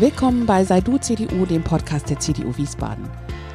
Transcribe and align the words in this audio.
Willkommen 0.00 0.44
bei 0.44 0.64
Sei 0.64 0.80
du 0.80 0.98
CDU, 0.98 1.46
dem 1.46 1.62
Podcast 1.62 2.10
der 2.10 2.18
CDU 2.18 2.56
Wiesbaden. 2.56 3.08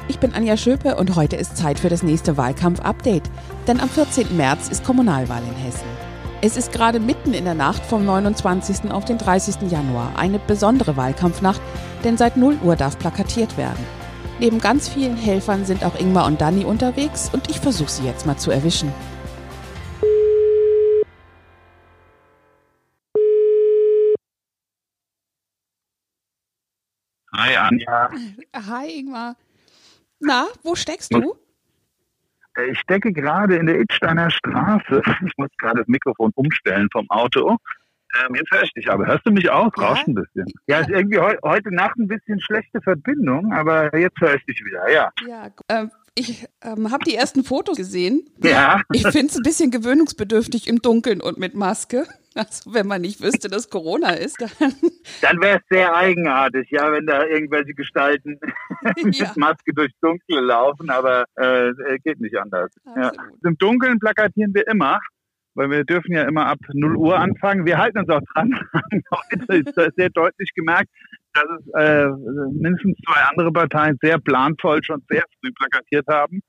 Ich 0.08 0.18
bin 0.18 0.32
Anja 0.32 0.56
Schöpe 0.56 0.96
und 0.96 1.14
heute 1.14 1.36
ist 1.36 1.58
Zeit 1.58 1.78
für 1.78 1.90
das 1.90 2.02
nächste 2.02 2.38
Wahlkampf-Update. 2.38 3.30
Denn 3.66 3.78
am 3.78 3.90
14. 3.90 4.34
März 4.38 4.70
ist 4.70 4.82
Kommunalwahl 4.82 5.42
in 5.42 5.62
Hessen. 5.62 5.86
Es 6.40 6.56
ist 6.56 6.72
gerade 6.72 6.98
mitten 6.98 7.34
in 7.34 7.44
der 7.44 7.52
Nacht 7.52 7.84
vom 7.84 8.06
29. 8.06 8.90
auf 8.90 9.04
den 9.04 9.18
30. 9.18 9.70
Januar 9.70 10.12
eine 10.16 10.38
besondere 10.38 10.96
Wahlkampfnacht, 10.96 11.60
denn 12.04 12.16
seit 12.16 12.38
0 12.38 12.56
Uhr 12.64 12.74
darf 12.74 12.98
plakatiert 12.98 13.58
werden. 13.58 13.84
Neben 14.38 14.60
ganz 14.60 14.88
vielen 14.88 15.18
Helfern 15.18 15.66
sind 15.66 15.84
auch 15.84 16.00
Ingmar 16.00 16.24
und 16.24 16.40
Danny 16.40 16.64
unterwegs 16.64 17.28
und 17.34 17.50
ich 17.50 17.60
versuche 17.60 17.90
sie 17.90 18.04
jetzt 18.04 18.24
mal 18.24 18.38
zu 18.38 18.50
erwischen. 18.50 18.90
Hi 27.40 27.56
Anja. 27.56 28.10
Hi 28.54 28.98
Ingmar. 28.98 29.34
Na, 30.20 30.46
wo 30.62 30.74
steckst 30.74 31.14
du? 31.14 31.36
Ich 32.70 32.78
stecke 32.80 33.14
gerade 33.14 33.56
in 33.56 33.64
der 33.64 33.80
Idsteiner 33.80 34.30
Straße. 34.30 35.00
Ich 35.24 35.32
muss 35.38 35.48
gerade 35.56 35.78
das 35.78 35.88
Mikrofon 35.88 36.32
umstellen 36.34 36.88
vom 36.92 37.08
Auto. 37.08 37.56
Ähm, 38.18 38.34
jetzt 38.34 38.50
höre 38.50 38.62
ich 38.64 38.72
dich 38.74 38.90
aber. 38.90 39.06
Hörst 39.06 39.24
du 39.24 39.30
mich 39.30 39.48
auch? 39.48 39.74
Ja. 39.78 39.88
Rauscht 39.88 40.06
ein 40.06 40.14
bisschen. 40.14 40.52
Ja, 40.66 40.80
ist 40.80 40.90
irgendwie 40.90 41.18
heu 41.18 41.34
heute 41.42 41.74
Nacht 41.74 41.96
ein 41.96 42.08
bisschen 42.08 42.40
schlechte 42.42 42.82
Verbindung, 42.82 43.54
aber 43.54 43.96
jetzt 43.96 44.20
höre 44.20 44.34
ich 44.34 44.44
dich 44.44 44.62
wieder. 44.62 44.90
Ja. 44.90 45.10
Ja, 45.26 45.48
ähm, 45.70 45.90
ich 46.14 46.46
ähm, 46.60 46.90
habe 46.90 47.04
die 47.04 47.14
ersten 47.14 47.42
Fotos 47.42 47.78
gesehen. 47.78 48.28
Ja. 48.42 48.82
Ich 48.92 49.06
finde 49.06 49.28
es 49.28 49.36
ein 49.36 49.42
bisschen 49.44 49.70
gewöhnungsbedürftig 49.70 50.68
im 50.68 50.82
Dunkeln 50.82 51.22
und 51.22 51.38
mit 51.38 51.54
Maske. 51.54 52.06
Also 52.34 52.72
wenn 52.72 52.86
man 52.86 53.00
nicht 53.00 53.20
wüsste, 53.20 53.48
dass 53.48 53.68
Corona 53.70 54.10
ist, 54.10 54.40
dann 54.40 54.72
Dann 55.20 55.40
wäre 55.40 55.58
es 55.58 55.62
sehr 55.68 55.94
eigenartig, 55.94 56.70
ja, 56.70 56.92
wenn 56.92 57.06
da 57.06 57.24
irgendwelche 57.26 57.74
Gestalten 57.74 58.38
mit 59.02 59.16
Ja. 59.16 59.32
Maske 59.36 59.72
durchs 59.74 59.98
Dunkle 60.00 60.40
laufen, 60.40 60.90
aber 60.90 61.24
äh, 61.36 61.68
äh, 61.70 61.98
geht 62.04 62.20
nicht 62.20 62.36
anders. 62.36 62.70
Ja. 62.96 63.12
Im 63.44 63.58
Dunkeln 63.58 63.98
plakatieren 63.98 64.54
wir 64.54 64.66
immer, 64.68 65.00
weil 65.54 65.70
wir 65.70 65.84
dürfen 65.84 66.12
ja 66.12 66.22
immer 66.22 66.46
ab 66.46 66.58
0 66.72 66.96
Uhr 66.96 67.18
anfangen. 67.18 67.66
Wir 67.66 67.78
halten 67.78 67.98
uns 67.98 68.08
auch 68.08 68.22
dran. 68.34 68.58
Heute 69.10 69.54
ist 69.56 69.76
das 69.76 69.88
sehr 69.96 70.10
deutlich 70.10 70.50
gemerkt, 70.54 70.88
dass 71.34 71.44
es 71.44 71.66
äh, 71.74 72.08
mindestens 72.52 72.96
zwei 73.06 73.20
andere 73.22 73.52
Parteien 73.52 73.98
sehr 74.00 74.18
planvoll 74.18 74.82
schon 74.84 75.02
sehr 75.08 75.24
früh 75.40 75.50
plakatiert 75.52 76.06
haben. 76.08 76.40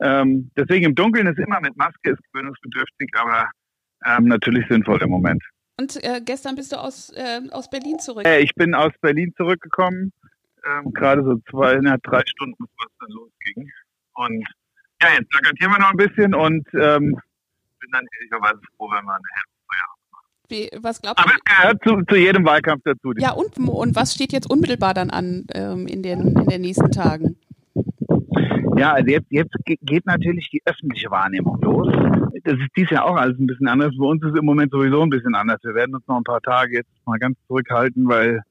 Ähm, 0.00 0.50
deswegen 0.56 0.86
im 0.86 0.94
Dunkeln 0.94 1.26
ist 1.26 1.38
immer 1.38 1.60
mit 1.60 1.76
Maske, 1.76 2.10
ist 2.10 2.22
gewöhnungsbedürftig, 2.32 3.10
aber 3.14 3.48
ähm, 4.06 4.26
natürlich 4.26 4.66
sinnvoll 4.68 5.02
im 5.02 5.10
Moment. 5.10 5.42
Und 5.78 6.02
äh, 6.04 6.20
gestern 6.24 6.54
bist 6.54 6.72
du 6.72 6.76
aus, 6.76 7.10
äh, 7.10 7.40
aus 7.50 7.68
Berlin 7.68 7.98
zurück. 7.98 8.26
Äh, 8.26 8.40
ich 8.40 8.54
bin 8.54 8.74
aus 8.74 8.92
Berlin 9.00 9.32
zurückgekommen, 9.36 10.12
ähm, 10.64 10.92
gerade 10.92 11.24
so 11.24 11.36
zweieinhalb, 11.50 12.02
drei 12.04 12.22
Stunden, 12.26 12.56
bevor 12.58 12.86
es 12.86 12.96
dann 13.00 13.10
losging. 13.10 13.72
Und 14.14 14.46
ja, 15.02 15.08
jetzt 15.18 15.28
plakatieren 15.30 15.72
wir 15.72 15.78
noch 15.80 15.90
ein 15.90 15.96
bisschen 15.96 16.34
und 16.34 16.66
ähm, 16.74 17.18
bin 17.80 17.90
dann 17.92 18.06
ehrlicherweise 18.18 18.60
froh, 18.76 18.90
wenn 18.90 19.04
wir 19.04 19.14
eine 19.14 19.24
Hälfte 19.34 19.50
Wie, 20.48 20.82
was 20.82 21.02
glaubst 21.02 21.18
Aber 21.18 21.32
du? 21.32 21.38
es 21.44 21.56
gehört 21.56 21.82
zu, 21.84 22.14
zu 22.14 22.16
jedem 22.16 22.44
Wahlkampf 22.44 22.82
dazu. 22.84 23.12
Ja, 23.18 23.32
und, 23.32 23.58
und 23.58 23.96
was 23.96 24.14
steht 24.14 24.32
jetzt 24.32 24.48
unmittelbar 24.48 24.94
dann 24.94 25.10
an 25.10 25.46
ähm, 25.52 25.86
in, 25.86 26.02
den, 26.02 26.38
in 26.38 26.46
den 26.46 26.60
nächsten 26.60 26.92
Tagen? 26.92 27.36
Ja, 28.76 28.92
also 28.92 29.10
jetzt, 29.10 29.26
jetzt 29.30 29.54
ge- 29.64 29.78
geht 29.82 30.06
natürlich 30.06 30.48
die 30.50 30.62
öffentliche 30.64 31.10
Wahrnehmung 31.10 31.60
los. 31.60 31.92
Das 32.44 32.54
ist 32.54 32.68
dies 32.76 32.90
Jahr 32.90 33.04
auch 33.06 33.16
alles 33.16 33.38
ein 33.38 33.46
bisschen 33.46 33.68
anders. 33.68 33.92
Bei 33.96 34.06
uns 34.06 34.22
ist 34.22 34.32
es 34.32 34.38
im 34.38 34.44
Moment 34.44 34.72
sowieso 34.72 35.02
ein 35.02 35.10
bisschen 35.10 35.34
anders. 35.34 35.58
Wir 35.62 35.74
werden 35.74 35.94
uns 35.94 36.06
noch 36.06 36.16
ein 36.16 36.24
paar 36.24 36.40
Tage 36.40 36.76
jetzt 36.78 36.90
mal 37.06 37.18
ganz 37.18 37.38
zurückhalten, 37.46 38.08
weil 38.08 38.42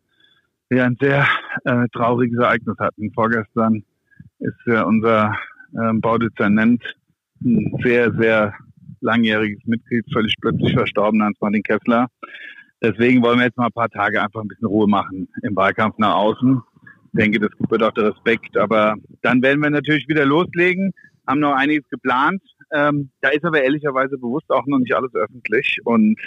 wir 0.70 0.86
ein 0.86 0.98
sehr 1.00 1.28
äh, 1.66 1.88
trauriges 1.94 2.40
Ereignis 2.40 2.78
hatten. 2.80 3.12
Vorgestern 3.14 3.84
ist 4.40 4.56
ja 4.66 4.84
unser 4.84 5.38
ähm, 5.78 6.02
Baudezernent, 6.02 6.82
ein 7.44 7.78
sehr, 7.84 8.12
sehr 8.14 8.54
langjähriges 9.02 9.60
Mitglied, 9.66 10.06
völlig 10.14 10.34
plötzlich 10.42 10.74
verstorben, 10.74 11.22
Hans-Martin 11.22 11.64
Kessler. 11.64 12.08
Deswegen 12.82 13.22
wollen 13.22 13.40
wir 13.40 13.46
jetzt 13.46 13.58
mal 13.58 13.68
ein 13.68 13.74
paar 13.74 13.90
Tage 13.90 14.22
einfach 14.22 14.42
ein 14.42 14.48
bisschen 14.48 14.68
Ruhe 14.68 14.88
machen 14.88 15.28
im 15.42 15.56
Wahlkampf 15.56 15.98
nach 15.98 16.16
außen. 16.16 16.62
Ich 17.14 17.20
denke, 17.20 17.40
das 17.40 17.52
gebührt 17.60 17.84
auch 17.84 17.92
der 17.92 18.12
Respekt. 18.12 18.58
Aber 18.58 18.96
dann 19.22 19.42
werden 19.44 19.62
wir 19.62 19.70
natürlich 19.70 20.08
wieder 20.08 20.26
loslegen, 20.26 20.94
haben 21.28 21.42
noch 21.42 21.54
einiges 21.54 21.88
geplant. 21.90 22.42
Ähm, 22.74 23.12
da 23.22 23.30
ist 23.30 23.46
aber 23.46 23.62
ehrlicherweise 23.62 24.18
bewusst 24.18 24.50
auch 24.50 24.66
noch 24.66 24.80
nicht 24.80 24.96
alles 24.96 25.14
öffentlich. 25.14 25.78
Und 25.86 26.20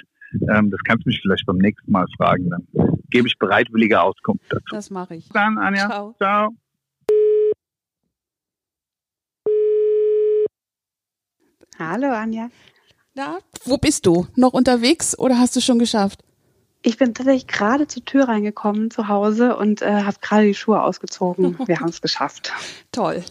ähm, 0.48 0.70
das 0.70 0.80
kannst 0.86 1.04
du 1.04 1.08
mich 1.08 1.20
vielleicht 1.20 1.44
beim 1.46 1.58
nächsten 1.58 1.90
Mal 1.90 2.06
fragen. 2.16 2.50
Dann 2.50 2.66
gebe 3.10 3.26
ich 3.26 3.36
bereitwillige 3.36 4.00
Auskunft 4.00 4.44
dazu. 4.48 4.64
Das 4.70 4.90
mache 4.90 5.16
ich. 5.16 5.28
Dann, 5.30 5.58
Anja. 5.58 5.88
Ciao. 5.88 6.14
Ciao. 6.18 6.50
Hallo 11.78 12.10
Anja. 12.10 12.48
Na, 13.14 13.38
wo 13.64 13.76
bist 13.76 14.06
du? 14.06 14.26
Noch 14.36 14.52
unterwegs 14.52 15.18
oder 15.18 15.38
hast 15.38 15.56
du 15.56 15.60
schon 15.60 15.78
geschafft? 15.78 16.25
Ich 16.86 16.98
bin 16.98 17.14
tatsächlich 17.14 17.48
gerade 17.48 17.88
zur 17.88 18.04
Tür 18.04 18.28
reingekommen 18.28 18.92
zu 18.92 19.08
Hause 19.08 19.56
und 19.56 19.82
äh, 19.82 20.02
habe 20.04 20.18
gerade 20.20 20.46
die 20.46 20.54
Schuhe 20.54 20.80
ausgezogen. 20.80 21.58
Wir 21.66 21.80
haben 21.80 21.88
es 21.88 22.00
geschafft. 22.00 22.52
Toll. 22.92 23.24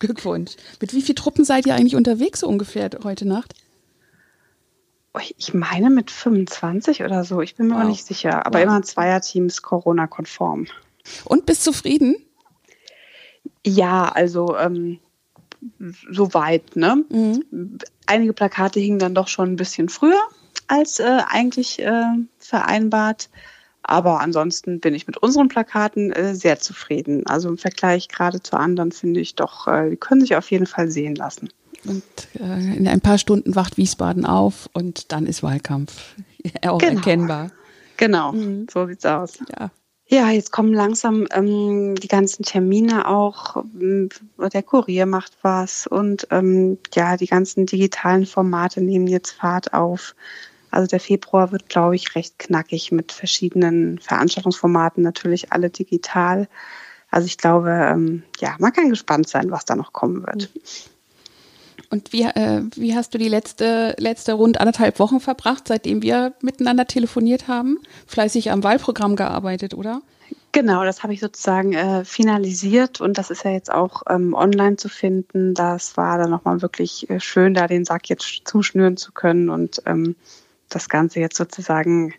Glückwunsch. 0.00 0.56
Mit 0.80 0.92
wie 0.92 1.00
vielen 1.00 1.14
Truppen 1.14 1.44
seid 1.44 1.66
ihr 1.66 1.76
eigentlich 1.76 1.94
unterwegs 1.94 2.40
so 2.40 2.48
ungefähr 2.48 2.90
heute 3.04 3.28
Nacht? 3.28 3.54
Ich 5.38 5.54
meine 5.54 5.88
mit 5.88 6.10
25 6.10 7.04
oder 7.04 7.22
so. 7.22 7.40
Ich 7.40 7.54
bin 7.54 7.68
mir 7.68 7.74
Wow. 7.74 7.80
aber 7.82 7.90
nicht 7.90 8.04
sicher. 8.04 8.44
Aber 8.44 8.58
Wow. 8.58 8.64
immer 8.64 8.82
Zweierteams 8.82 9.62
Corona-konform. 9.62 10.66
Und 11.26 11.46
bist 11.46 11.62
zufrieden? 11.62 12.16
Ja, 13.64 14.08
also 14.08 14.56
ähm, 14.58 14.98
soweit. 16.10 16.74
Ne? 16.74 17.04
Mhm. 17.08 17.78
Einige 18.06 18.32
Plakate 18.32 18.80
hingen 18.80 18.98
dann 18.98 19.14
doch 19.14 19.28
schon 19.28 19.52
ein 19.52 19.56
bisschen 19.56 19.88
früher 19.88 20.20
als 20.70 21.00
äh, 21.00 21.18
eigentlich 21.28 21.80
äh, 21.80 22.02
vereinbart. 22.38 23.28
Aber 23.82 24.20
ansonsten 24.20 24.78
bin 24.80 24.94
ich 24.94 25.06
mit 25.06 25.16
unseren 25.18 25.48
Plakaten 25.48 26.12
äh, 26.12 26.34
sehr 26.34 26.58
zufrieden. 26.60 27.26
Also 27.26 27.48
im 27.48 27.58
Vergleich 27.58 28.08
gerade 28.08 28.42
zu 28.42 28.56
anderen 28.56 28.92
finde 28.92 29.20
ich 29.20 29.34
doch, 29.34 29.66
äh, 29.66 29.90
die 29.90 29.96
können 29.96 30.20
sich 30.20 30.36
auf 30.36 30.50
jeden 30.50 30.66
Fall 30.66 30.90
sehen 30.90 31.14
lassen. 31.14 31.48
Und 31.86 32.02
äh, 32.38 32.76
in 32.76 32.86
ein 32.86 33.00
paar 33.00 33.16
Stunden 33.18 33.54
wacht 33.54 33.78
Wiesbaden 33.78 34.26
auf 34.26 34.68
und 34.74 35.12
dann 35.12 35.26
ist 35.26 35.42
Wahlkampf. 35.42 36.14
Auch 36.66 36.78
Genau. 36.78 36.96
erkennbar. 36.96 37.50
Genau, 37.96 38.32
Mhm. 38.32 38.66
so 38.72 38.86
sieht's 38.86 39.06
aus. 39.06 39.38
Ja. 39.58 39.70
Ja, 40.12 40.28
jetzt 40.30 40.50
kommen 40.50 40.74
langsam 40.74 41.28
ähm, 41.32 41.94
die 41.94 42.08
ganzen 42.08 42.42
Termine 42.42 43.06
auch. 43.06 43.64
ähm, 43.80 44.08
Der 44.52 44.62
Kurier 44.64 45.06
macht 45.06 45.32
was 45.42 45.86
und 45.86 46.26
ähm, 46.32 46.78
ja, 46.94 47.16
die 47.16 47.28
ganzen 47.28 47.64
digitalen 47.64 48.26
Formate 48.26 48.80
nehmen 48.80 49.06
jetzt 49.06 49.30
Fahrt 49.30 49.72
auf. 49.72 50.16
Also 50.70 50.86
der 50.86 51.00
Februar 51.00 51.52
wird, 51.52 51.68
glaube 51.68 51.96
ich, 51.96 52.14
recht 52.14 52.38
knackig 52.38 52.92
mit 52.92 53.12
verschiedenen 53.12 53.98
Veranstaltungsformaten, 53.98 55.02
natürlich 55.02 55.52
alle 55.52 55.70
digital. 55.70 56.48
Also 57.10 57.26
ich 57.26 57.38
glaube, 57.38 57.70
ähm, 57.70 58.22
ja, 58.38 58.56
man 58.58 58.72
kann 58.72 58.90
gespannt 58.90 59.28
sein, 59.28 59.50
was 59.50 59.64
da 59.64 59.74
noch 59.74 59.92
kommen 59.92 60.26
wird. 60.26 60.50
Und 61.90 62.12
wie, 62.12 62.22
äh, 62.22 62.62
wie 62.76 62.94
hast 62.94 63.14
du 63.14 63.18
die 63.18 63.28
letzte, 63.28 63.96
letzte 63.98 64.34
rund 64.34 64.60
anderthalb 64.60 65.00
Wochen 65.00 65.18
verbracht, 65.18 65.66
seitdem 65.66 66.02
wir 66.02 66.34
miteinander 66.40 66.86
telefoniert 66.86 67.48
haben? 67.48 67.78
Fleißig 68.06 68.52
am 68.52 68.62
Wahlprogramm 68.62 69.16
gearbeitet, 69.16 69.74
oder? 69.74 70.02
Genau, 70.52 70.84
das 70.84 71.02
habe 71.02 71.12
ich 71.12 71.20
sozusagen 71.20 71.74
äh, 71.74 72.04
finalisiert 72.04 73.00
und 73.00 73.18
das 73.18 73.30
ist 73.30 73.44
ja 73.44 73.52
jetzt 73.52 73.72
auch 73.72 74.02
ähm, 74.08 74.34
online 74.34 74.76
zu 74.76 74.88
finden. 74.88 75.54
Das 75.54 75.96
war 75.96 76.18
dann 76.18 76.30
nochmal 76.30 76.60
wirklich 76.62 77.08
äh, 77.08 77.20
schön, 77.20 77.54
da 77.54 77.68
den 77.68 77.84
Sack 77.84 78.08
jetzt 78.08 78.42
zuschnüren 78.44 78.96
zu 78.96 79.12
können 79.12 79.48
und 79.48 79.82
ähm, 79.86 80.16
das 80.70 80.88
Ganze 80.88 81.20
jetzt 81.20 81.36
sozusagen 81.36 82.14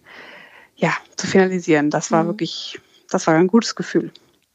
ja 0.75 0.91
zu 1.17 1.28
finalisieren. 1.28 1.89
Das 1.89 2.12
war 2.12 2.23
Mhm. 2.23 2.28
wirklich, 2.28 2.79
das 3.09 3.28
war 3.28 3.35
ein 3.35 3.47
gutes 3.47 3.76
Gefühl. 3.76 4.11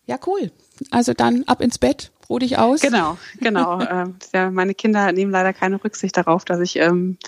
Ja, 0.06 0.18
cool. 0.26 0.50
Also 0.90 1.14
dann 1.14 1.42
ab 1.46 1.60
ins 1.60 1.78
Bett, 1.78 2.12
ruh 2.28 2.38
dich 2.38 2.58
aus. 2.58 2.80
Genau, 2.80 3.18
genau. 3.40 3.80
ähm, 3.90 4.16
ja, 4.32 4.50
meine 4.50 4.74
Kinder 4.74 5.10
nehmen 5.12 5.32
leider 5.32 5.52
keine 5.52 5.82
Rücksicht 5.82 6.16
darauf, 6.16 6.44
dass 6.44 6.60
ich, 6.60 6.76
ähm, 6.76 7.18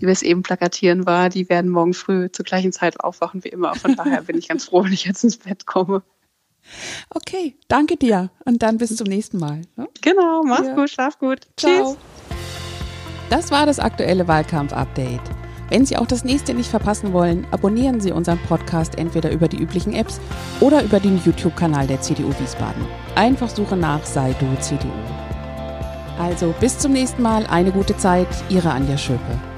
wie 0.00 0.06
es 0.10 0.22
eben 0.22 0.42
plakatieren 0.42 1.06
war, 1.06 1.30
die 1.30 1.48
werden 1.48 1.70
morgen 1.70 1.94
früh 1.94 2.30
zur 2.30 2.44
gleichen 2.44 2.72
Zeit 2.72 3.00
aufwachen 3.00 3.42
wie 3.44 3.48
immer. 3.48 3.74
Von 3.76 3.96
daher 3.96 4.22
bin 4.22 4.36
ich 4.38 4.48
ganz 4.48 4.66
froh, 4.66 4.84
wenn 4.84 4.92
ich 4.92 5.04
jetzt 5.06 5.24
ins 5.24 5.38
Bett 5.38 5.66
komme. 5.66 6.02
Okay, 7.08 7.56
danke 7.68 7.96
dir. 7.96 8.30
Und 8.44 8.62
dann 8.62 8.76
bis 8.76 8.94
zum 8.94 9.06
nächsten 9.06 9.38
Mal. 9.38 9.62
ne? 9.76 9.88
Genau, 10.02 10.42
mach's 10.44 10.66
Ja. 10.66 10.74
gut, 10.74 10.90
schlaf 10.90 11.18
gut. 11.18 11.40
Ciao. 11.56 11.96
Das 13.30 13.50
war 13.50 13.64
das 13.64 13.78
aktuelle 13.78 14.28
Wahlkampf-Update. 14.28 15.22
Wenn 15.70 15.86
Sie 15.86 15.96
auch 15.96 16.06
das 16.06 16.24
nächste 16.24 16.52
nicht 16.52 16.68
verpassen 16.68 17.12
wollen, 17.12 17.46
abonnieren 17.52 18.00
Sie 18.00 18.10
unseren 18.10 18.38
Podcast 18.40 18.98
entweder 18.98 19.30
über 19.30 19.46
die 19.46 19.58
üblichen 19.58 19.94
Apps 19.94 20.20
oder 20.58 20.82
über 20.82 20.98
den 20.98 21.20
YouTube-Kanal 21.24 21.86
der 21.86 22.00
CDU 22.00 22.30
Wiesbaden. 22.40 22.84
Einfach 23.14 23.48
suche 23.48 23.76
nach 23.76 24.04
Sei 24.04 24.34
du 24.40 24.60
CDU. 24.60 24.90
Also 26.18 26.52
bis 26.60 26.76
zum 26.78 26.92
nächsten 26.92 27.22
Mal, 27.22 27.46
eine 27.46 27.70
gute 27.70 27.96
Zeit, 27.96 28.28
Ihre 28.50 28.72
Anja 28.72 28.98
Schöpe. 28.98 29.49